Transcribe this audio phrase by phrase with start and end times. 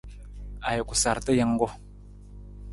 [0.71, 1.69] Ajuku sarta jungku.